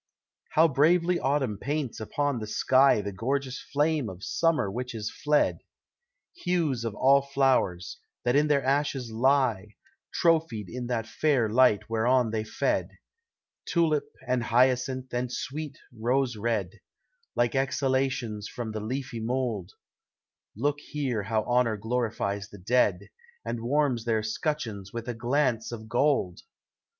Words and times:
How 0.53 0.67
bravely 0.67 1.19
Autumn 1.19 1.59
paints 1.59 1.99
upon 1.99 2.39
the 2.39 2.47
sky 2.47 3.01
The 3.01 3.11
gorgeous 3.11 3.63
fame 3.71 4.09
of 4.09 4.23
Summer 4.23 4.71
which 4.71 4.95
is 4.95 5.11
fled! 5.11 5.59
Hues 6.35 6.83
of 6.83 6.95
all 6.95 7.21
flow'rs, 7.21 7.97
that 8.25 8.35
in 8.35 8.47
their 8.47 8.63
ashes 8.63 9.11
lie, 9.11 9.75
Trophied 10.11 10.69
in 10.69 10.87
that 10.87 11.05
fair 11.05 11.47
light 11.51 11.87
whereon 11.87 12.31
they 12.31 12.43
fed, 12.43 12.89
Tulip, 13.67 14.09
and 14.27 14.41
hyacinth, 14.45 15.13
and 15.13 15.31
sweet 15.31 15.77
rose 15.95 16.35
red, 16.35 16.79
Like 17.35 17.53
exhalations 17.53 18.47
from 18.47 18.71
the 18.71 18.79
leafy 18.81 19.19
mould, 19.19 19.73
Look 20.57 20.79
here 20.79 21.21
how 21.21 21.43
honor 21.43 21.77
glorifies 21.77 22.49
the 22.49 22.57
dead, 22.57 23.11
And 23.45 23.61
warms 23.61 24.05
their 24.05 24.23
scutcheons 24.23 24.91
with 24.91 25.07
a 25.07 25.13
glance 25.13 25.71
of 25.71 25.87
gold! 25.87 26.39